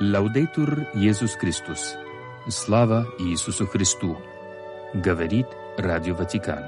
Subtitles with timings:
[0.00, 1.96] Лаудейтур Иисус Христос.
[2.48, 4.16] Слава Иисусу Христу.
[4.94, 6.62] Говорит Радио Ватикан.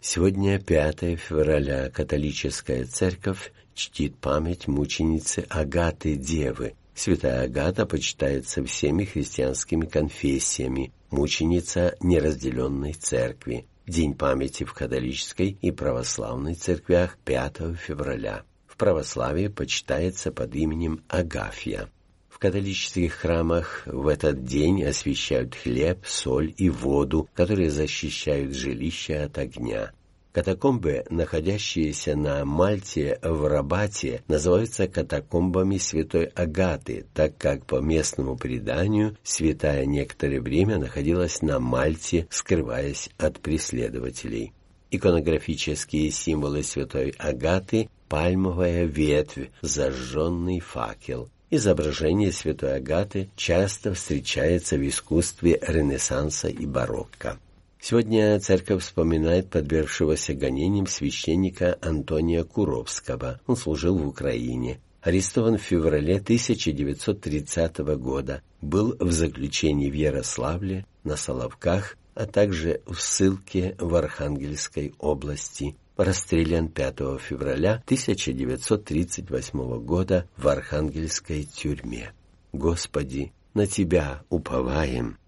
[0.00, 1.90] Сегодня 5 февраля.
[1.90, 6.72] Католическая церковь чтит память мученицы Агаты Девы.
[6.94, 13.66] Святая Агата почитается всеми христианскими конфессиями, мученица неразделенной церкви.
[13.86, 18.42] День памяти в католической и православной церквях 5 февраля.
[18.66, 21.88] В православии почитается под именем Агафья.
[22.28, 29.38] В католических храмах в этот день освещают хлеб, соль и воду, которые защищают жилище от
[29.38, 29.92] огня.
[30.36, 39.16] Катакомбы, находящиеся на Мальте в Рабате, называются катакомбами святой Агаты, так как по местному преданию
[39.22, 44.52] святая некоторое время находилась на Мальте, скрываясь от преследователей.
[44.90, 51.30] Иконографические символы святой Агаты– пальмовая ветвь, зажженный факел.
[51.48, 57.38] Изображение святой Агаты часто встречается в искусстве Ренессанса и барокко.
[57.80, 63.40] Сегодня церковь вспоминает подвергшегося гонениям священника Антония Куровского.
[63.46, 64.80] Он служил в Украине.
[65.02, 68.42] Арестован в феврале 1930 года.
[68.60, 75.76] Был в заключении в Ярославле, на Соловках, а также в ссылке в Архангельской области.
[75.96, 82.12] Расстрелян 5 февраля 1938 года в Архангельской тюрьме.
[82.52, 85.18] Господи, на Тебя уповаем.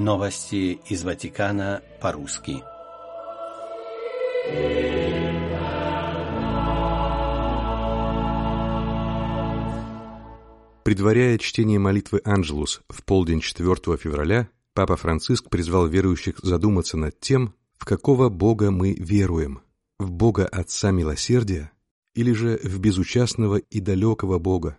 [0.00, 2.62] Новости из Ватикана по-русски.
[10.84, 17.52] Предваряя чтение молитвы «Анджелус» в полдень 4 февраля, Папа Франциск призвал верующих задуматься над тем,
[17.76, 19.60] в какого Бога мы веруем–
[19.98, 21.72] в Бога Отца Милосердия
[22.14, 24.78] или же в безучастного и далекого Бога?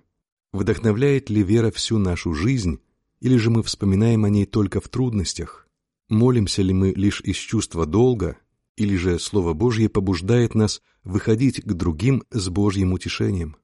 [0.52, 2.80] Вдохновляет ли вера всю нашу жизнь
[3.22, 5.68] или же мы вспоминаем о ней только в трудностях?
[6.10, 8.38] Молимся ли мы лишь из чувства долга,
[8.76, 13.56] или же Слово Божье побуждает нас выходить к другим с Божьим утешением?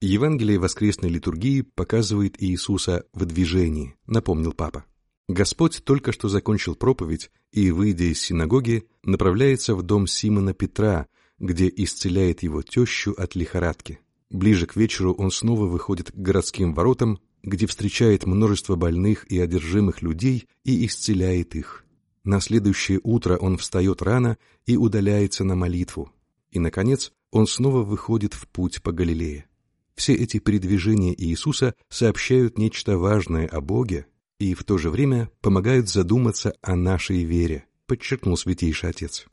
[0.00, 4.84] Евангелие воскресной литургии показывает Иисуса в движении, напомнил Папа.
[5.28, 11.06] Господь только что закончил проповедь и, выйдя из синагоги, направляется в дом Симона Петра,
[11.38, 14.00] где исцеляет его тещу от лихорадки.
[14.30, 20.02] Ближе к вечеру он снова выходит к городским воротам, где встречает множество больных и одержимых
[20.02, 21.84] людей и исцеляет их.
[22.24, 26.10] На следующее утро он встает рано и удаляется на молитву.
[26.50, 29.46] И, наконец, он снова выходит в путь по Галилее.
[29.94, 34.06] Все эти передвижения Иисуса сообщают нечто важное о Боге
[34.38, 39.26] и в то же время помогают задуматься о нашей вере, подчеркнул Святейший Отец.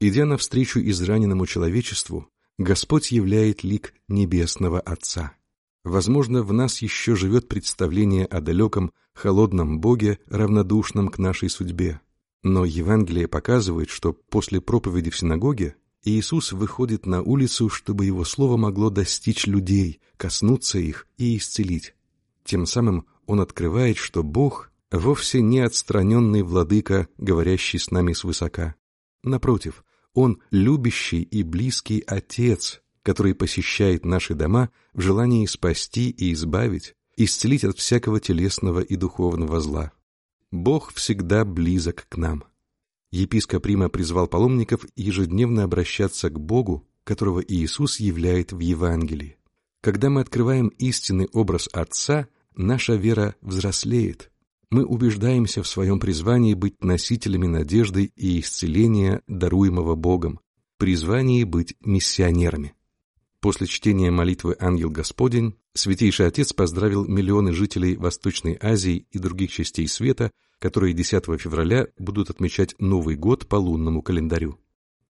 [0.00, 5.34] Идя навстречу израненному человечеству, Господь являет лик Небесного Отца.
[5.88, 12.02] Возможно, в нас еще живет представление о далеком, холодном Боге, равнодушном к нашей судьбе.
[12.42, 18.58] Но Евангелие показывает, что после проповеди в синагоге Иисус выходит на улицу, чтобы его слово
[18.58, 21.94] могло достичь людей, коснуться их и исцелить.
[22.44, 28.74] Тем самым он открывает, что Бог вовсе не отстраненный владыка, говорящий с нами свысока.
[29.22, 29.82] Напротив,
[30.12, 37.64] он любящий и близкий Отец, который посещает наши дома в желании спасти и избавить, исцелить
[37.64, 39.92] от всякого телесного и духовного зла.
[40.50, 42.44] Бог всегда близок к нам.
[43.10, 49.38] Епископ Рима призвал паломников ежедневно обращаться к Богу, которого Иисус являет в Евангелии.
[49.80, 54.30] Когда мы открываем истинный образ Отца, наша вера взрослеет.
[54.68, 60.40] Мы убеждаемся в своем призвании быть носителями надежды и исцеления, даруемого Богом,
[60.76, 62.74] призвании быть миссионерами.
[63.40, 69.86] После чтения молитвы «Ангел Господень» Святейший Отец поздравил миллионы жителей Восточной Азии и других частей
[69.86, 74.58] света, которые 10 февраля будут отмечать Новый год по лунному календарю.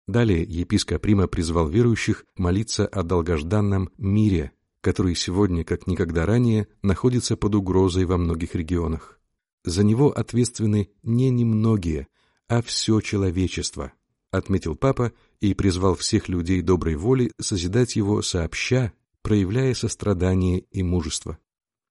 [0.08, 4.50] Далее епископ Прима призвал верующих молиться о долгожданном мире,
[4.80, 9.20] который сегодня, как никогда ранее, находится под угрозой во многих регионах.
[9.62, 12.08] За него ответственны не немногие,
[12.48, 13.92] а все человечество–
[14.36, 18.92] отметил папа и призвал всех людей доброй воли созидать его сообща,
[19.22, 21.38] проявляя сострадание и мужество.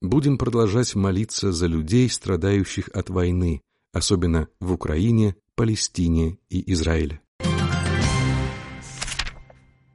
[0.01, 3.61] Будем продолжать молиться за людей, страдающих от войны,
[3.91, 7.21] особенно в Украине, Палестине и Израиле.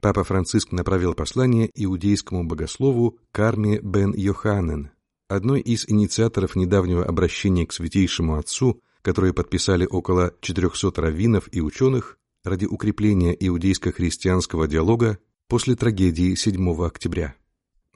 [0.01, 4.89] Папа Франциск направил послание иудейскому богослову Карме бен Йоханнен,
[5.27, 12.17] одной из инициаторов недавнего обращения к Святейшему Отцу, которое подписали около 400 раввинов и ученых
[12.43, 17.35] ради укрепления иудейско-христианского диалога после трагедии 7 октября.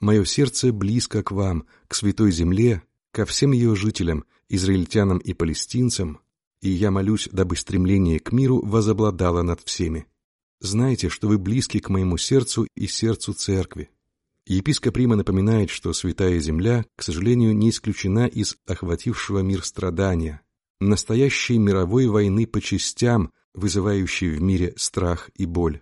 [0.00, 2.82] «Мое сердце близко к вам, к Святой Земле,
[3.12, 6.20] ко всем ее жителям, израильтянам и палестинцам,
[6.60, 10.06] и я молюсь, дабы стремление к миру возобладало над всеми.
[10.60, 13.90] Знайте, что вы близки к моему сердцу и сердцу церкви.
[14.46, 20.40] Епископ Рима напоминает, что Святая Земля, к сожалению, не исключена из охватившего мир страдания,
[20.80, 25.80] настоящей мировой войны по частям, вызывающей в мире страх и боль.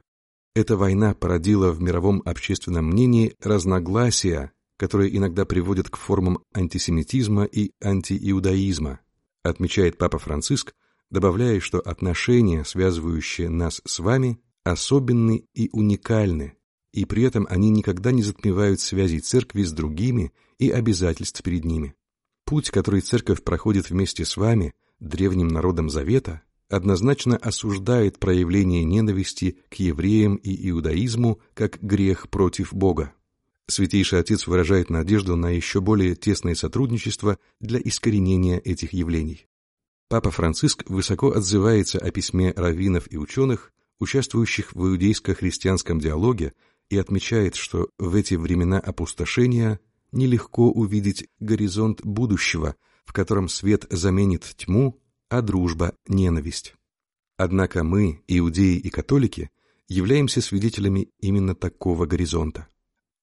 [0.55, 7.73] Эта война породила в мировом общественном мнении разногласия, которые иногда приводят к формам антисемитизма и
[7.83, 9.01] антииудаизма,
[9.43, 10.75] отмечает Папа Франциск,
[11.11, 16.57] добавляя, что отношения, связывающие нас с вами, особенны и уникальны,
[16.93, 21.95] и при этом они никогда не затмевают связи церкви с другими и обязательств перед ними.
[22.45, 29.75] Путь, который церковь проходит вместе с вами, древним народом Завета, однозначно осуждает проявление ненависти к
[29.75, 33.13] евреям и иудаизму как грех против Бога.
[33.67, 39.47] Святейший Отец выражает надежду на еще более тесное сотрудничество для искоренения этих явлений.
[40.09, 46.53] Папа Франциск высоко отзывается о письме раввинов и ученых, участвующих в иудейско-христианском диалоге,
[46.91, 49.81] и отмечает, что в эти времена опустошения
[50.13, 52.77] нелегко увидеть горизонт будущего,
[53.07, 55.01] в котором свет заменит тьму,
[55.37, 56.75] а дружба— ненависть.
[57.37, 59.51] Однако мы, иудеи и католики,
[59.89, 62.69] являемся свидетелями именно такого горизонта.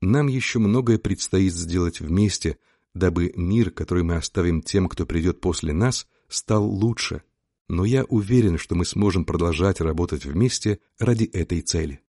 [0.01, 2.57] Нам еще многое предстоит сделать вместе,
[2.93, 7.23] дабы мир, который мы оставим тем, кто придет после нас, стал лучше.
[7.69, 12.01] Но я уверен, что мы сможем продолжать работать вместе ради этой цели.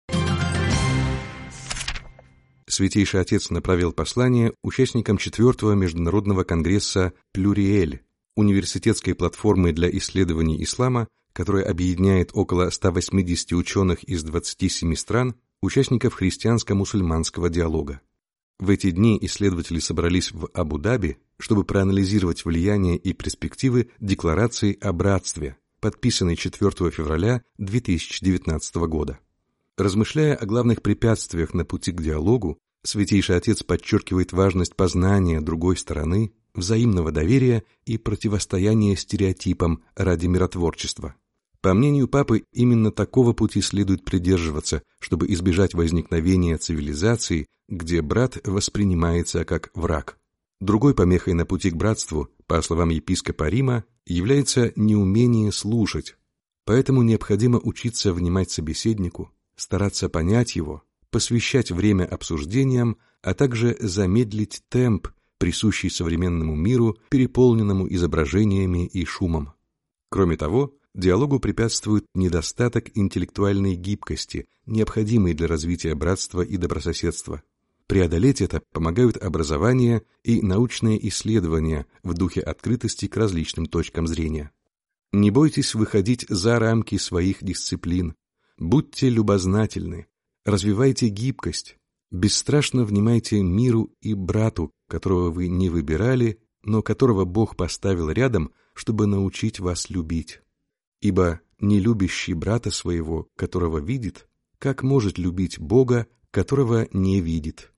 [2.66, 8.02] Святейший Отец направил послание участникам четвертого международного конгресса «Плюриэль»
[8.37, 17.49] университетской платформы для исследований ислама, которая объединяет около 180 ученых из 27 стран, участников христианско-мусульманского
[17.49, 18.00] диалога.
[18.58, 25.56] В эти дни исследователи собрались в Абу-Даби, чтобы проанализировать влияние и перспективы Декларации о братстве,
[25.81, 29.19] подписанной 4 февраля 2019 года.
[29.76, 36.32] Размышляя о главных препятствиях на пути к диалогу, Святейший Отец подчеркивает важность познания другой стороны,
[36.54, 41.14] взаимного доверия и противостояния стереотипам ради миротворчества.
[41.60, 49.44] По мнению папы, именно такого пути следует придерживаться, чтобы избежать возникновения цивилизации, где брат воспринимается
[49.44, 50.19] как враг.
[50.60, 56.16] Другой помехой на пути к братству, по словам епископа Рима, является неумение слушать.
[56.64, 65.08] Поэтому необходимо учиться внимать собеседнику, стараться понять его, посвящать время обсуждениям, а также замедлить темп,
[65.42, 69.54] присущий современному миру, переполненному изображениями и шумом.
[70.08, 77.42] Кроме того, диалогу препятствует недостаток интеллектуальной гибкости, необходимой для развития братства и добрососедства.
[77.88, 84.52] Преодолеть это помогают образование и научные исследования в духе открытости к различным точкам зрения.
[85.10, 88.14] Не бойтесь выходить за рамки своих дисциплин.
[88.58, 90.06] Будьте любознательны,
[90.44, 91.78] развивайте гибкость,
[92.12, 99.06] бесстрашно внимайте миру и брату, которого вы не выбирали, но которого Бог поставил рядом, чтобы
[99.06, 100.43] научить вас любить.
[101.01, 107.72] Ибо не любящий брата своего, которого видит, как может любить Бога, которого не видит?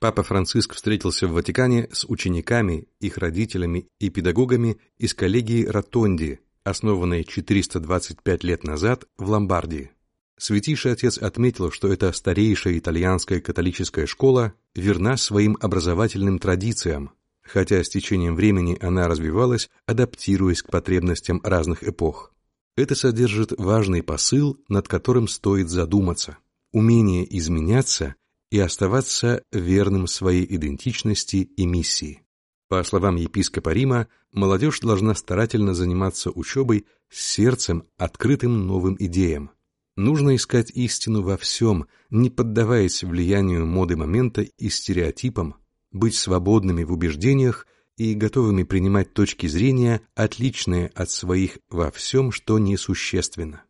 [0.00, 7.22] Папа Франциск встретился в Ватикане с учениками, их родителями и педагогами из коллегии Ротонди, основанной
[7.22, 9.92] 425 лет назад в Ломбардии.
[10.38, 17.12] Святейший Отец отметил, что эта старейшая итальянская католическая школа верна своим образовательным традициям,
[17.42, 22.34] хотя с течением времени она развивалась, адаптируясь к потребностям разных эпох.
[22.76, 26.36] Это содержит важный посыл, над которым стоит задуматься.
[26.72, 28.16] Умение изменяться
[28.50, 32.22] и оставаться верным своей идентичности и миссии.
[32.68, 39.50] По словам епископа Рима, молодежь должна старательно заниматься учебой с сердцем, открытым новым идеям.
[39.96, 45.56] Нужно искать истину во всем, не поддаваясь влиянию моды момента и стереотипам,
[45.90, 52.58] быть свободными в убеждениях и готовыми принимать точки зрения, отличные от своих во всем, что
[52.58, 53.62] несущественно.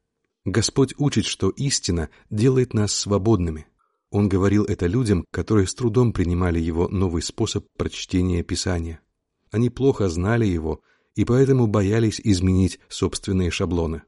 [0.44, 3.68] Господь учит, что истина делает нас свободными.
[4.10, 9.00] Он говорил это людям, которые с трудом принимали его новый способ прочтения Писания.
[9.52, 10.80] Они плохо знали его
[11.14, 14.02] и поэтому боялись изменить собственные шаблоны.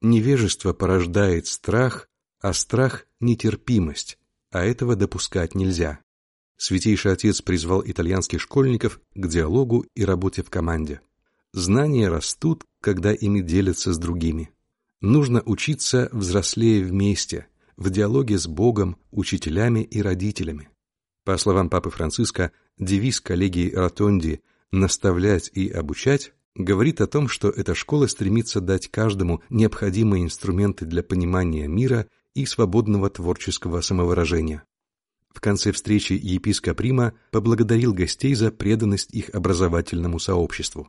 [0.00, 2.08] Невежество порождает страх,
[2.40, 4.18] а страх– нетерпимость,
[4.50, 6.00] а этого допускать нельзя.
[6.56, 11.00] Святейший Отец призвал итальянских школьников к диалогу и работе в команде.
[11.52, 14.50] Знания растут, когда ими делятся с другими.
[15.00, 20.68] Нужно учиться взрослее вместе, в диалоге с Богом, учителями и родителями.
[21.24, 27.74] По словам Папы Франциска, девиз коллегии Ротонди «наставлять и обучать» говорит о том, что эта
[27.74, 34.64] школа стремится дать каждому необходимые инструменты для понимания мира и свободного творческого самовыражения.
[35.32, 40.88] В конце встречи епископ Рима поблагодарил гостей за преданность их образовательному сообществу.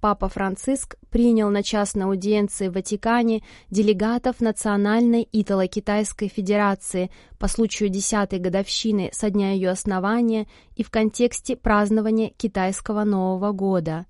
[0.00, 8.38] Папа Франциск принял на частной аудиенции в Ватикане делегатов Национальной Итало-Китайской Федерации по случаю десятой
[8.38, 14.06] годовщины со дня ее основания и в контексте празднования китайского Нового года.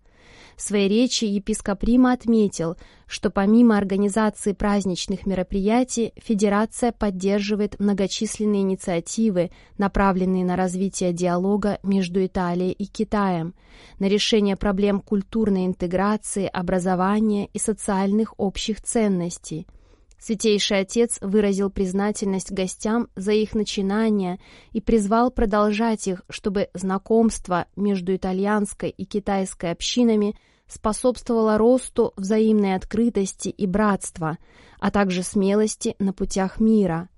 [0.60, 2.76] В своей речи епископ Рима отметил,
[3.06, 12.72] что помимо организации праздничных мероприятий, Федерация поддерживает многочисленные инициативы, направленные на развитие диалога между Италией
[12.72, 13.54] и Китаем,
[14.00, 19.66] на решение проблем культурной интеграции, образования и социальных общих ценностей–
[20.20, 24.38] Святейший Отец выразил признательность гостям за их начинания
[24.72, 30.36] и призвал продолжать их, чтобы знакомство между итальянской и китайской общинами
[30.70, 34.38] способствовало росту взаимной открытости и братства,
[34.78, 37.08] а также смелости на путях мира.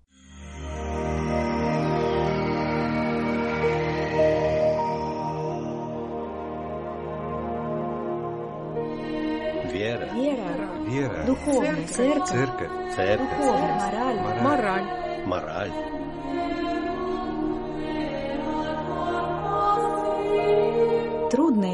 [9.73, 10.09] Вера.
[10.15, 10.53] Вера.
[10.87, 11.87] Вера, Духовная.
[11.87, 12.29] Церковь.
[12.29, 13.39] церковь, Церковь.
[13.39, 14.43] Духовная.
[14.43, 14.87] Мораль.
[15.27, 15.27] Мораль.
[15.27, 15.71] Мораль.
[15.71, 16.82] Трудные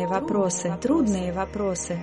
[0.08, 0.76] вопросы.
[0.80, 2.02] Трудные вопросы.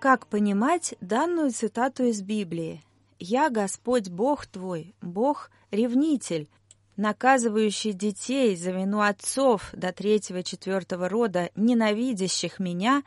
[0.00, 2.82] Как понимать данную цитату из Библии?
[3.18, 6.48] «Я Господь Бог твой, Бог-ревнитель,
[6.96, 13.02] наказывающий детей за вину отцов до третьего четвертого рода, ненавидящих меня,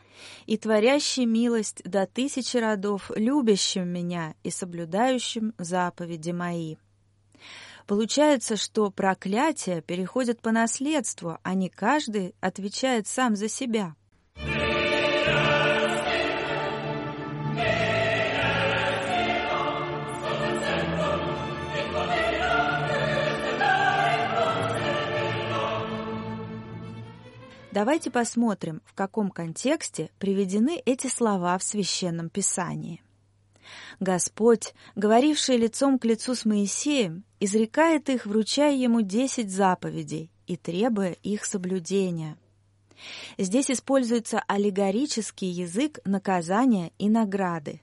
[0.46, 6.78] и творящий милость до тысячи родов, любящим меня и соблюдающим заповеди мои».
[7.88, 13.96] Получается, что проклятия переходят по наследству, а не каждый отвечает сам за себя.
[27.72, 33.04] Давайте посмотрим, в каком контексте приведены эти слова в Священном Писании.
[34.00, 41.12] Господь, говоривший лицом к лицу с Моисеем, изрекает их, вручая ему десять заповедей и требуя
[41.24, 42.38] их соблюдения.
[43.38, 47.82] Здесь используется аллегорический язык наказания и награды.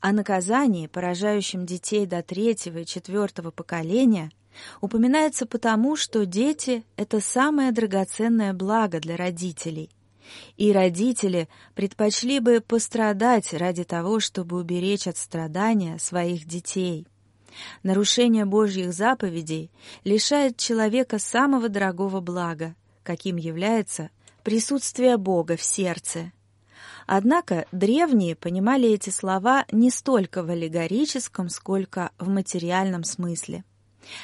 [0.00, 4.30] О наказании, поражающем детей до третьего и четвертого поколения,
[4.80, 9.90] упоминается потому, что дети— это самое драгоценное благо для родителей.
[10.56, 17.06] И родители предпочли бы пострадать ради того, чтобы уберечь от страдания своих детей.
[17.82, 19.70] Нарушение Божьих заповедей
[20.04, 24.10] лишает человека самого дорогого блага, каким является
[24.42, 26.32] присутствие Бога в сердце.
[27.06, 33.64] Однако древние понимали эти слова не столько в аллегорическом, сколько в материальном смысле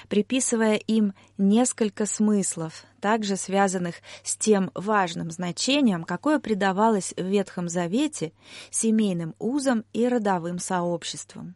[0.08, 8.32] приписывая им несколько смыслов, также связанных с тем важным значением, какое придавалось в Ветхом Завете
[8.70, 11.54] семейным узам и родовым сообществам.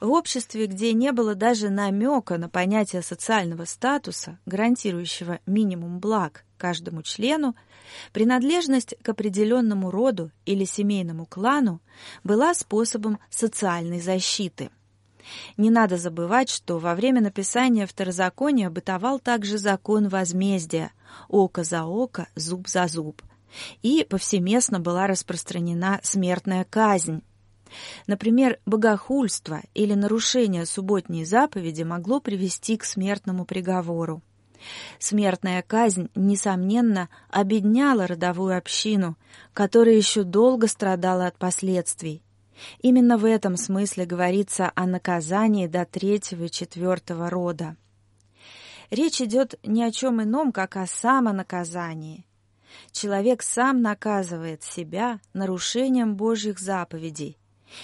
[0.00, 7.02] В обществе, где не было даже намека на понятие социального статуса, гарантирующего минимум благ каждому
[7.02, 7.56] члену,
[8.12, 11.80] принадлежность к определенному роду или семейному клану
[12.22, 14.70] была способом социальной защиты–
[15.56, 20.92] не надо забывать, что во время написания второзакония бытовал также закон возмездия
[21.28, 23.22] «око за око, зуб за зуб»,
[23.82, 27.22] и повсеместно была распространена смертная казнь.
[28.06, 34.22] Например, богохульство или нарушение субботней заповеди могло привести к смертному приговору.
[34.98, 39.16] Смертная казнь, несомненно, обедняла родовую общину,
[39.54, 42.22] которая еще долго страдала от последствий.
[42.80, 47.76] Именно в этом смысле говорится о наказании до третьего и четвертого рода.
[48.90, 52.26] Речь идет ни о чем ином, как о самонаказании.
[52.90, 57.38] Человек сам наказывает себя нарушением Божьих заповедей,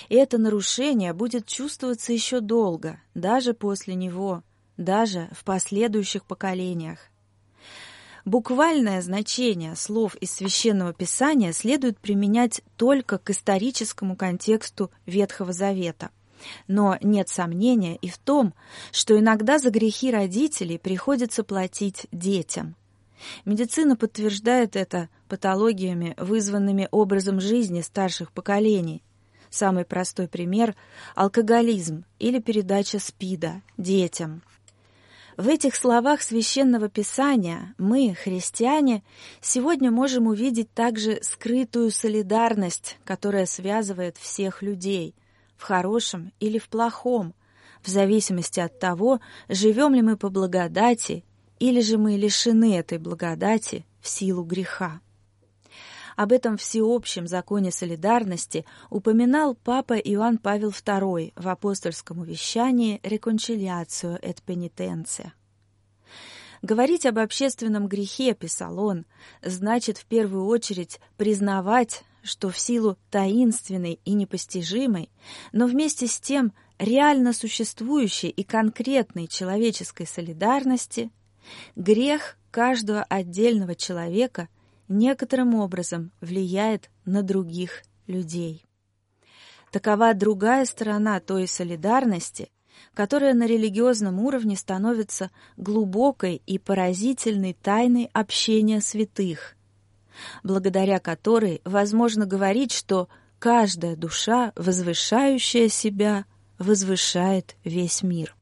[0.09, 4.43] и это нарушение будет чувствоваться еще долго, даже после него,
[4.77, 6.99] даже в последующих поколениях.
[8.29, 16.11] Буквальное значение слов из Священного Писания следует применять только к историческому контексту Ветхого Завета.
[16.67, 18.53] Но нет сомнения и в том,
[18.93, 22.77] что иногда за грехи родителей приходится платить детям.
[23.47, 29.03] Медицина подтверждает это патологиями, вызванными образом жизни старших поколений.
[29.49, 30.77] Самый простой пример–
[31.15, 34.43] алкоголизм или передача СПИДа детям–
[35.39, 39.05] в этих словах священного писания мы, христиане,
[39.41, 45.15] сегодня можем увидеть также скрытую солидарность, которая связывает всех людей,
[45.57, 47.35] в хорошем или в плохом,
[47.85, 51.25] в зависимости от того, живем ли мы по благодати
[51.61, 55.01] или же мы лишены этой благодати в силу греха.
[56.19, 64.39] Об этом всеобщем законе солидарности упоминал Папа Иоанн Павел II в апостольском увещании «Рекончилиацию et
[64.45, 65.31] penitentia».
[66.61, 69.07] Говорить об общественном грехе, писал он,
[69.43, 75.13] значит в первую очередь признавать, что в силу таинственной и непостижимой,
[75.53, 81.13] но вместе с тем реально существующей и конкретной человеческой солидарности,
[81.77, 84.49] грех каждого отдельного человека
[84.89, 88.65] некоторым образом влияет на других людей.
[89.71, 92.51] Такова другая сторона той солидарности,
[92.95, 99.57] которая на религиозном уровне становится глубокой и поразительной тайной общения святых,
[100.43, 106.25] благодаря которой возможно говорить, что каждая душа, возвышающая себя,
[106.59, 108.35] возвышает весь мир.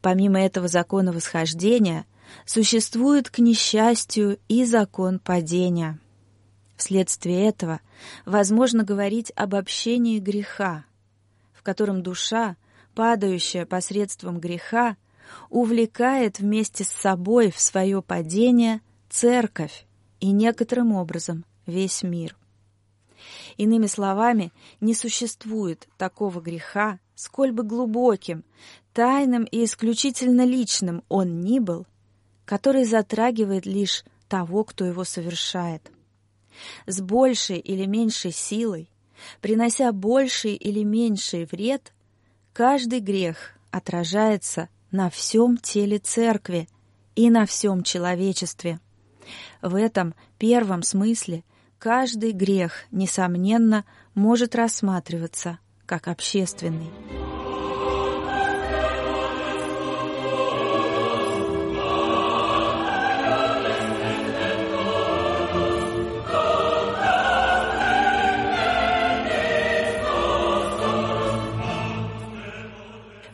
[0.00, 2.06] Помимо этого закона восхождения,
[2.44, 5.98] существует, к несчастью, и закон падения.
[6.76, 7.80] Вследствие этого
[8.26, 10.84] возможно говорить об общении греха,
[11.52, 12.56] в котором душа,
[12.94, 14.96] падающая посредством греха,
[15.48, 19.86] увлекает вместе с собой в свое падение церковь
[20.20, 22.36] и некоторым образом весь мир.
[23.56, 28.44] Иными словами, не существует такого греха, сколь бы глубоким,
[28.92, 31.86] тайным и исключительно личным он ни был,
[32.44, 35.90] который затрагивает лишь того, кто его совершает.
[36.86, 38.88] С большей или меньшей силой,
[39.40, 41.92] принося больший или меньший вред,
[42.52, 46.68] каждый грех отражается на всем теле церкви
[47.14, 48.80] и на всем человечестве.
[49.60, 51.44] В этом первом смысле
[51.78, 56.90] каждый грех, несомненно, может рассматриваться как общественный.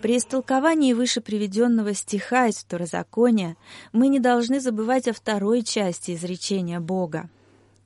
[0.09, 3.59] При истолковании выше приведенного стиха из Второзакония
[3.93, 7.29] мы не должны забывать о второй части изречения Бога.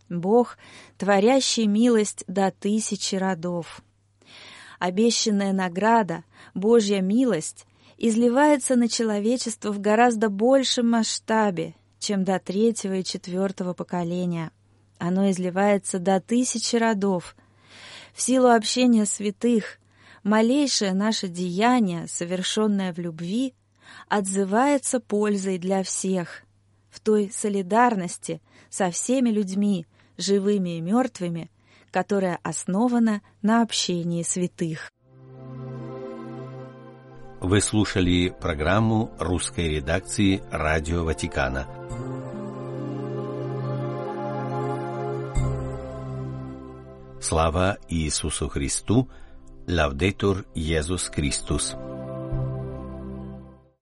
[0.08, 0.56] Бог,
[0.98, 3.82] творящий милость до тысячи родов.
[4.78, 6.22] Обещанная награда,
[6.54, 7.66] Божья милость,
[7.98, 14.52] изливается на человечество в гораздо большем масштабе, чем до третьего и четвертого поколения.
[14.98, 17.34] Оно изливается до тысячи родов.
[18.14, 19.80] В силу общения святых,
[20.22, 23.54] малейшее наше деяние, совершенное в любви,
[24.08, 26.42] отзывается пользой для всех,
[26.90, 31.50] в той солидарности со всеми людьми, живыми и мертвыми,
[31.90, 34.90] которая основана на общении святых.
[37.40, 41.66] Вы слушали программу русской редакции Радио Ватикана.
[47.20, 49.08] Слава Иисусу Христу!
[49.66, 51.76] Laudetur Jezus Chrystus.